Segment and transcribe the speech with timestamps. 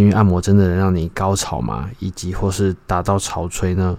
[0.00, 1.90] 情欲按摩真的能让你高潮吗？
[1.98, 3.98] 以及或是达到潮吹呢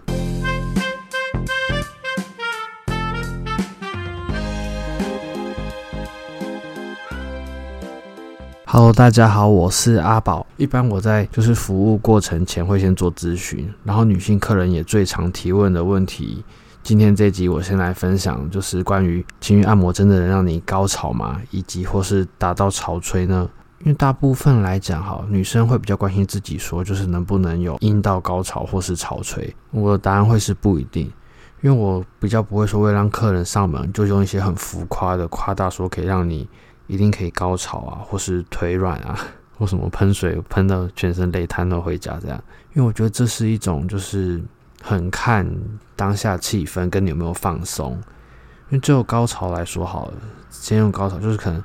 [8.66, 10.48] ？Hello，大家好，我是阿宝。
[10.58, 16.44] 一般我在就是服务过程前会先做咨询，然后女性客人也最常提问的问题。
[16.82, 21.40] 今天这集我先来分享，就是关于情欲按摩真的能让你高潮吗？
[21.52, 23.48] 以及或是达到潮吹呢？
[23.84, 29.54] 因为大部分来讲，哈，女生会比较关心自己说，就是能不能有阴道高潮或是潮吹。
[29.72, 31.12] 我的答案会是不一定，
[31.62, 36.48] 因为我比较不会说为让客人上门就用一些很浮夸的夸大说可以让你
[36.88, 39.18] 一定可以高潮啊，或是腿软啊，
[39.58, 42.44] 或什么喷水喷到全身累瘫了回家这样。
[42.74, 44.42] 因为我觉得这是一种就是。
[44.84, 45.48] 很看
[45.96, 50.14] 当下气氛跟你有没有放松，因为就高潮来说好了，
[50.50, 51.64] 先用高潮，就是可能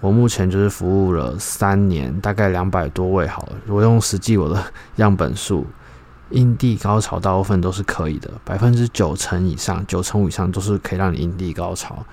[0.00, 3.52] 我目前就是服务了三年，大概两百多位好了。
[3.66, 4.62] 我用实际我的
[4.96, 5.66] 样本数，
[6.30, 12.04] 阴蒂高潮大部分都是可以的，百分之九成以上，九成五以上都是可以让你阴蒂高潮。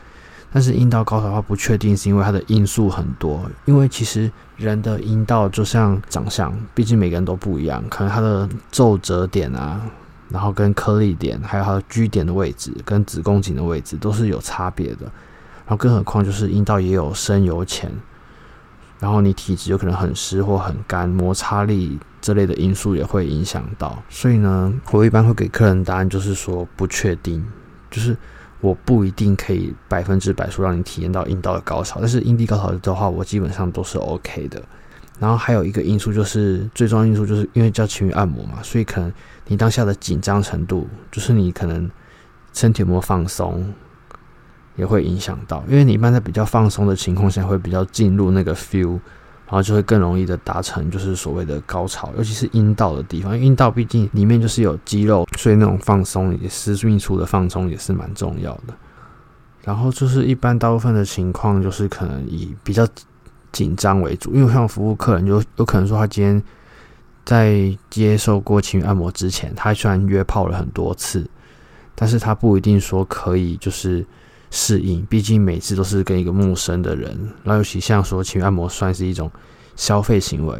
[0.51, 9.81] 但是阴道高潮的话不确定，是因为它的因素很多，因为其实人的阴道就像长相，毕竟每个人都不一样，可能它的皱褶点啊。
[10.27, 15.05] 然后跟颗粒点，还有它的 G 点的位置，跟子宫颈的位置都是有差别的。
[15.65, 17.91] 然后更何况就是阴道也有深有浅，
[18.99, 24.01] 然后你体质有可能很湿或很干，摩擦力这类的因素也会影响到。
[24.09, 27.43] 所以呢，我一般会给客人答案就是说不确定，
[27.89, 28.15] 就是
[28.61, 34.61] 我不一定可以百分之百说让你体验到阴道的高潮，但是阴蒂高潮的话，我基本上都是 OK 的。
[35.17, 39.11] 然后还有一个因素就是最重要因素，就是因为叫情侣按摩嘛，所以可能
[39.47, 41.89] 你当下的紧张程度，就是你可能
[42.53, 43.73] 身体有没有放松，
[44.75, 45.63] 也会影响到。
[45.67, 48.91] 因为你一般在比较放松的情况下，会比较进入那个 feel，
[49.45, 58.73] 然后就会更容易的达成就是所谓的高潮，尤其是阴道的地方，阴道毕竟里面就是有肌肉，所以那种放松也私密处的放松也是蛮重要的。
[59.63, 62.87] 然后就是一般大部分的情况，就是可能以比较。
[63.51, 66.43] 紧张为主，因为像服务客人，就有可能说他今天
[67.23, 71.25] 在接受过情侣按摩之前，他虽然约炮了很多次，
[71.95, 74.05] 但是他不一定说可以就是
[74.57, 77.11] 适应，毕竟每次都是跟一个陌生的人，
[77.43, 79.29] 然后尤其像说情欲按摩算是一种
[79.75, 80.57] 消费行为，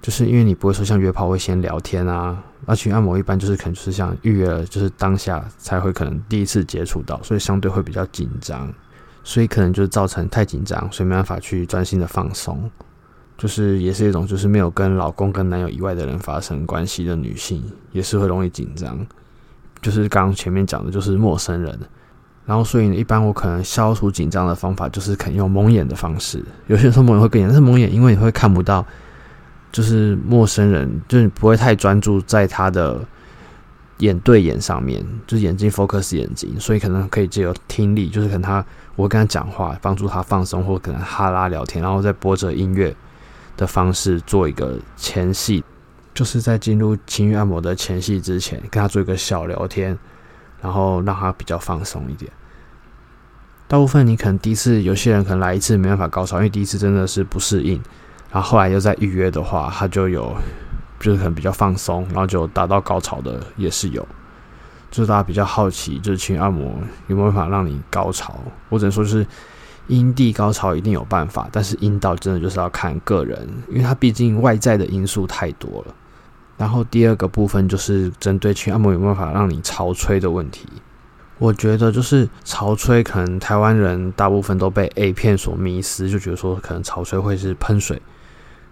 [0.00, 8.72] 就是因为你不会说像约炮会先聊天啊，那情欲按摩一般就是可能就是像预约了，就是当下才会可能第一次接触到，所以相对会比较紧张。
[9.24, 12.68] 所以可能就是造成太紧张，所以没办法去专心的放松，
[13.38, 17.62] 就是也是一种就是没有跟老公跟男友以外的人发生关系的女性，
[17.92, 19.04] 也是会容易紧张。
[19.80, 21.78] 就是刚前面讲的，就是陌生人，
[22.44, 26.44] 然后所以呢，一般我可能消除紧张的方法，就是可能用蒙眼的方式。
[26.66, 28.84] 有些人说蒙眼会更严，但是蒙眼因为你会看不到，
[29.70, 33.00] 就是陌生人，就是不会太专注在他的。
[33.98, 38.64] 眼对眼上面，就是眼睛 focus 眼睛，所以可能可以借由听力，就是可能他
[38.96, 42.92] 我跟他讲话，帮助他放松，或可能哈拉聊天，然后再播着音乐
[43.56, 45.62] 的方式做一个前戏，
[46.12, 49.96] 就是在进入情欲按摩的前戏之前，跟他做一个小聊天，
[50.62, 52.32] 然后让他比较放松一点。
[53.68, 57.82] 大部分你可能第一次，有些人可能来一次没办法高潮，因为第一次真的是不适应，
[58.30, 60.34] 然后后来又再预约的话，他就有。
[61.00, 64.06] 就是可能比较放松，然后就达到高潮的也是有。
[64.88, 68.38] 就是大家比较好奇，就是情欲按摩有没有办法让你高潮？
[68.68, 69.26] 我只能说，就是
[69.88, 75.94] 阴蒂高潮一定有办法，但是阴道真的就是要看个人，因为它毕竟外在的因素太多了。
[76.62, 80.64] 然后第二个部分就是针对去按摩有没有办法让你潮吹的问题。
[81.38, 88.00] 我觉得就是潮吹，可能台湾人大部分都被 A 片所迷思，就觉得说可能潮吹会是喷水。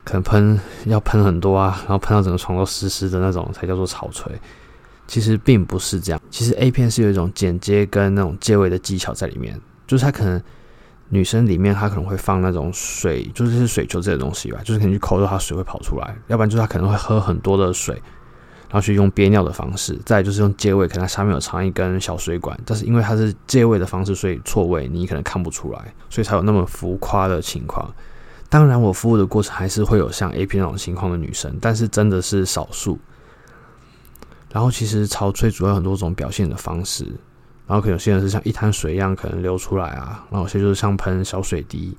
[0.04, 4.32] 可能喷要喷很多啊，然后喷到整个床都湿湿的那种才叫做潮吹。
[5.08, 9.60] 其实并不是这样，其实 A 片是有一种剪接跟那种借位的技巧在里面。
[9.88, 10.40] 就是它可能
[11.10, 16.16] 女生里面她可能会放那种水，就是水球这些东西吧，就是可能去抠到它水会跑出来。
[16.28, 17.94] 要不然就是她可能会喝很多的水，
[18.69, 19.99] 然后去用憋尿的方式。
[20.06, 27.93] 再就是用借位，可能它下面有藏一根小水管，但是因为它是借位的方式，所以错位你可能看不出来，所以才有那么浮夸的情况。
[28.49, 32.99] 当然，我服务的过程还是会有像 A P 那种情况的女生，但是真的是少数。
[34.52, 37.06] 然后，其实潮吹主要很多种表现的方式，
[37.70, 41.96] 然后可能有些人是像一滩水一样可能流出来啊，然后有些就是像喷小水滴，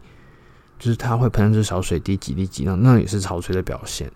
[0.77, 4.11] 就是它会喷出小水滴几滴几，那那也是潮吹的表现。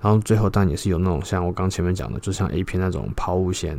[0.00, 3.78] 然后最后当然也是有那种像我刚前面讲的，就像 A 片那种抛物线，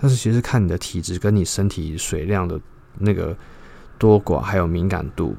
[0.00, 2.58] 但是其实看你的体质跟你身体水量的
[2.98, 3.36] 那个
[3.98, 5.36] 多寡还有敏感度。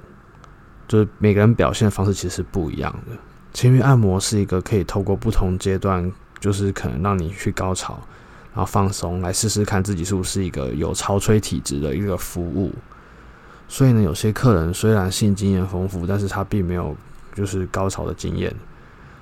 [0.87, 3.17] 就是每个人表现的方式其实是不一样的，
[3.53, 7.99] 情欲按摩是一个可以透过不同阶段，就是可能让你去高潮，
[8.53, 12.71] 然后放松，来试试看自己是不是一个有潮吹体质的一个服务。
[13.67, 16.95] 所以呢，有些客人虽然性经验丰富，但是他并没有
[17.33, 18.53] 就是高潮的经验，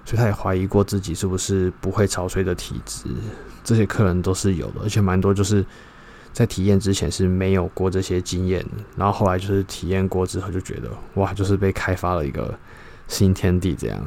[0.06, 3.06] 所以他也怀疑过自己是不是不会潮吹的体质。
[3.64, 5.66] 这些客人都是有的，而且蛮多就是
[6.34, 8.66] 在体验之前是没有过这些经验，
[8.96, 12.58] 然后后来就是体验过之后就觉得哇，就是被开发了一个。
[13.08, 14.00] 新天地这样，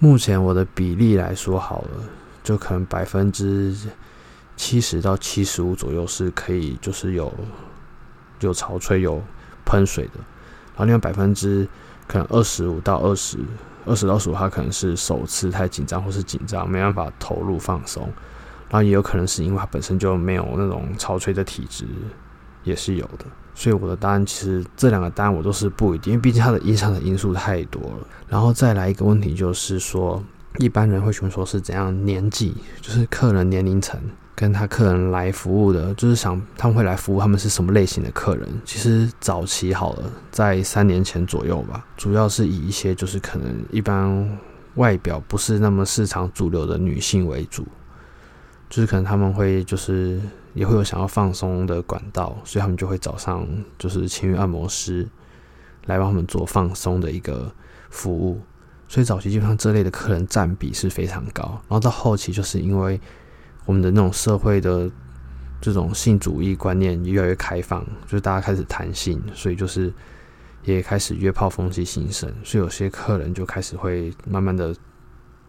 [0.00, 2.02] 目前我的比例来说好了，
[2.42, 3.72] 就可能百分之
[4.58, 7.32] 七十到七十五左右是可以，就是有
[8.40, 9.22] 有潮吹有
[9.64, 10.14] 喷水的，
[10.74, 11.66] 然后另外百分之
[12.08, 13.38] 可能二十五到二十
[13.86, 18.02] 二十到十五，它可能是首次太紧张或是紧张没办法投入放松，
[18.68, 21.86] 然后也有可能是因为它本身就没有那种潮吹的体质，
[22.64, 23.24] 也是有的。
[23.54, 28.06] 所以我的答案其实这两个答案我都是不一定，因为毕竟它的影响的因素太多了。
[28.28, 30.22] 然后再来一个问题就是说，
[30.58, 34.00] 一般人会询问说是怎样年纪，就是客人年龄层
[34.38, 38.48] 跟他客人来服务的，就是想他们会来服务他们是什么类型的客人。
[38.64, 44.38] 其实早期好了，在三年前左右吧，主要是以一些就是可能一般
[44.76, 47.66] 外表不是那么市场主流的女性为主，
[48.70, 50.20] 就是可能他们会就是。
[50.54, 53.46] 也会有想要放松的管道，所以他们就会找上
[53.78, 55.06] 就是情欲按摩师
[55.86, 57.52] 来帮他们做放松的一个
[57.90, 58.40] 服务。
[58.88, 63.00] 所以早期基本上这类的客人占比是非常高，然后到后期就是因为
[63.68, 64.90] 我们的那种社会的
[65.60, 69.92] 这种性主义观念越来越开放，就是大家开始谈性，所以就是
[70.64, 74.74] 也开始约炮风气兴盛，所以有些客人就开始会慢慢的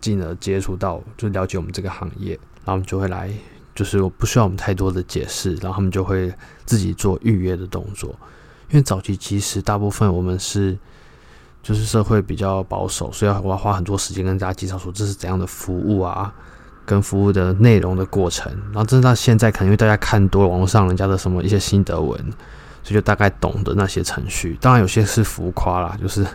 [0.02, 2.34] 进而接触到，就了解我们这个行业，
[2.66, 3.32] 然后我们就会来。
[3.76, 6.34] 就是不需要我们太多的解释，然后他们就会
[6.66, 8.10] 自己做预约的动作。
[8.70, 10.78] 因为早期其实大部分我们是
[11.64, 16.36] 就是社会比较保守，所以我要花很多时间跟大家介绍说这是怎样的服务啊，
[16.90, 18.52] 跟服务的内容的过程。
[18.72, 22.20] 然后真的到现在，可能因为大家看多了网络上人家的什么一些心得文，
[22.82, 24.58] 所以就大概懂得那些程序。
[24.60, 26.26] 当然有些是浮夸啦，就是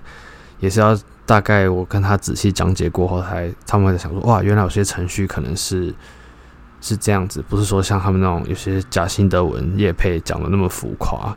[0.60, 0.96] 也是要
[1.26, 5.92] 大概我跟他仔细讲解过后才，他们才想说哇，原来有些程序可能是。
[6.86, 11.34] 是这样子，不是说像他们那种有些假心得文叶配讲的那么浮夸，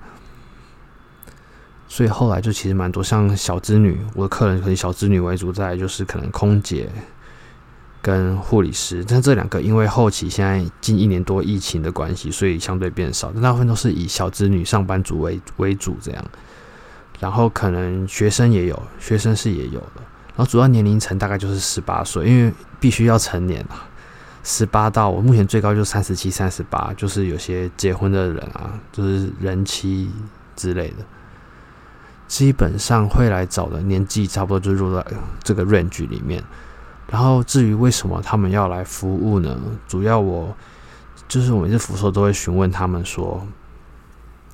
[1.87, 6.89] 所以后来就其实蛮多像小资女，我的客人可以小资女为主，再来就是可能空姐
[8.07, 16.25] 跟护理师，但这两个因为后期现在近一年多疫情的关系，所以相对变少，大部分都是以小子女上班族为为主这样，
[17.19, 23.85] 然后可能学生也有，学生是也有的，然后主要年龄层大概就是十八岁，因为必须要成年啊。
[24.41, 30.09] 十八到我目前最高就三十七、三十八，就是有些结婚的人啊，就是人妻
[30.55, 31.03] 之类的，
[32.29, 35.05] 基本上会来找的年纪差不多就入在
[35.43, 36.41] 这个 range 里面。
[37.09, 39.57] 然后至于为什么他们要来服务呢？
[39.87, 40.55] 主要我
[41.27, 43.41] 就是我每次服务时候都会询问他们说，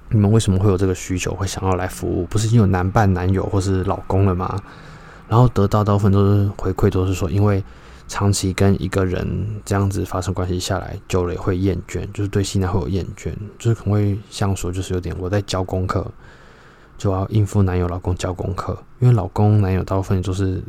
[0.09, 2.25] 你们为什么会有这个需求，会想要来服务？
[2.27, 4.59] 不是已经有男伴、男友或是老公了吗？
[5.27, 7.63] 然后得到大部分都是回馈，都是说因为。
[8.05, 9.25] 长期跟一个人
[9.63, 16.05] 这样子发生关系下来，久了也会厌倦，就是对性爱会有厌倦，就是可能会像说，就是有点我在教功课，
[16.97, 20.61] 就要应付男友、老公教功课，因为老公、男友大部分都是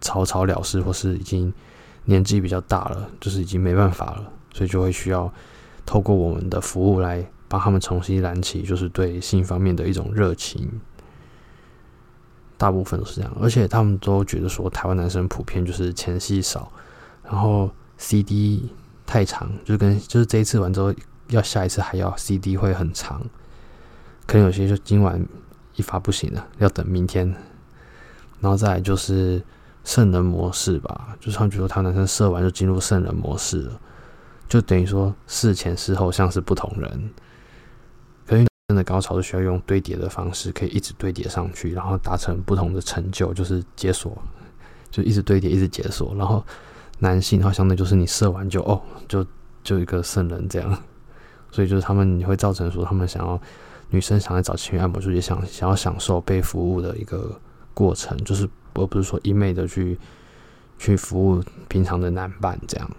[0.00, 1.52] 草草了事，或是已经
[2.04, 5.32] 年纪比较大了，就是已经没办法了，所以就会需要
[5.84, 10.68] 透过我们的服务来帮他们重新燃起，就是对性方面的一种热情。
[12.56, 16.70] 大部分都是这样，而且他们都觉得说，台湾男生普遍就是前戏少，
[17.24, 18.68] 然后 CD
[19.06, 20.94] 太长，就跟就是这一次完之后，
[21.28, 23.22] 要下一次还要 CD 会很长，
[24.26, 25.26] 可能有些就今晚
[25.76, 27.34] 一发不行了，要等明天。
[28.40, 29.42] 然后再来就是
[29.84, 33.80] 圣人模式吧，就是他们觉得他男生射完就进入圣人模式了，
[34.48, 37.10] 就等于说事前事后像是不同人。
[38.68, 44.16] 真的高潮是需要用堆叠的方式，可以一直堆叠上去，然后达成不同的成就，就是解锁，
[44.92, 46.14] 就一直堆叠，一直解锁。
[46.14, 46.40] 然后
[47.00, 49.26] 男性好像那就是你射完就哦，就
[49.64, 50.82] 就一个圣人这样，
[51.50, 53.40] 所以就是他们你会造成说他们想要
[53.88, 57.36] 女生想要找情侣按摩，就也想想要享受被服务的一个
[57.74, 59.98] 过程，就是而不是说一昧的去
[60.78, 62.90] 去服务平常的男伴这样。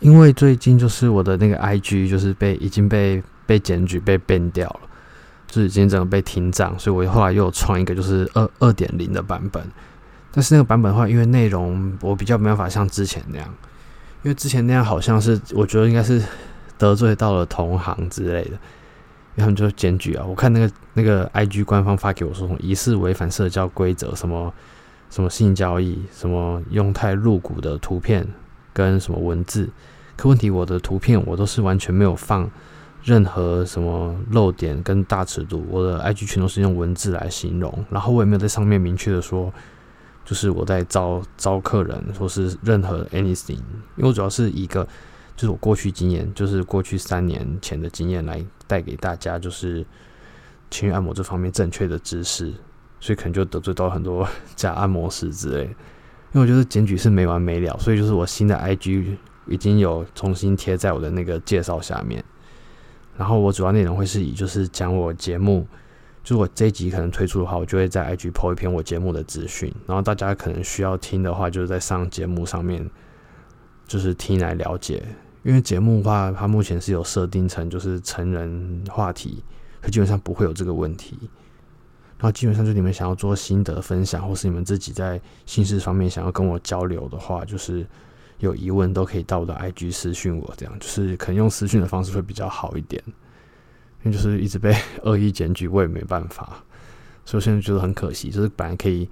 [0.00, 3.22] 因为最近就是我的那个 IG 就是被已经被。
[3.44, 4.80] 被检举被 ban 掉了，
[5.48, 9.62] 就是已经整个被停账，所以我后来又创一个就是二二点零的版本。
[10.30, 13.54] 但是那个版本的话，因为内容我比较没办法像之前那样，
[14.22, 16.22] 因为之前那样好像是我觉得应该是
[16.78, 18.56] 得罪到了同行之类的，
[19.34, 20.24] 然后就检举啊。
[20.24, 24.52] 我看那个那个 IG 官方发给我说，疑似违反社交规则，什么
[25.10, 28.26] 什么性交易，什么用太露骨的图片
[28.72, 29.68] 跟什么文字。
[30.16, 32.50] 可问题，我的图片我都是完全没有放
[33.02, 39.52] 任何什么漏点跟大尺度，我的 IG 全都是用文字来形容，然后我也没有在上面明确的说，
[40.24, 43.60] 就是我在招招客人，或是任何 anything，
[43.96, 44.86] 因为我主要是一个。
[45.34, 49.84] 就是我过去经验，就是过去三年前的经验来带给大家，就是
[50.70, 52.50] 情欲按摩这方面正确的知识，
[53.00, 54.26] 所以可能就得罪到很多
[54.56, 55.64] 假按摩师之类。
[55.64, 59.14] 因为我觉得检举是没完没了，所以就是我新的 IG
[59.46, 62.24] 已经有重新贴在我的那个介绍下面。
[63.18, 65.66] 然后我主要内容会是以就是讲我节目，
[66.24, 69.70] 就是我这一集可能推出的话，我就会在 IG po 一篇我节目的资讯。
[69.86, 72.90] 然后大家可能需要听的话，就是在上节目上面。
[73.84, 75.02] 就是听来了解，
[75.42, 79.42] 因为节目的话，它目前是有设定成就是成人话题，
[79.80, 81.18] 它基本上不会有这个问题。
[82.16, 87.84] 然后基本上就你们想要做心得分享，或是你们自己在心事方面想要跟我交流的话，就是
[88.38, 93.02] 有疑问都可以到我的 IG 私讯我，这样就是可能用私讯的方式会比较好一点。
[94.04, 94.72] 因为就是一直被
[95.02, 96.62] 恶意检举，我也没办法，
[97.24, 98.30] 所以我现在觉得很可惜。
[98.30, 99.08] 就是本来可以，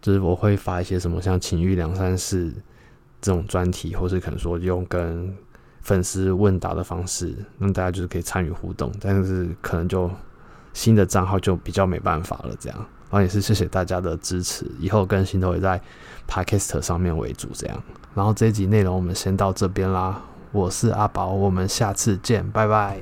[0.00, 2.52] 就是我会发一些什么像情欲两三事。
[3.24, 5.32] 这种专题，或是可能说用跟
[5.82, 10.10] 粉丝问答的方式，让大家就是可以参与互动，但是可能就
[10.72, 12.54] 新的账号就比较没办法了。
[12.58, 15.80] 这样，然后也是谢谢大家的支持，以后更新都会在
[16.28, 17.48] Podcast 上面为主。
[17.52, 17.82] 这样，
[18.14, 20.22] 然后这一集内容我们先到这边啦，
[20.52, 23.00] 我是阿宝，我们下次见，拜拜。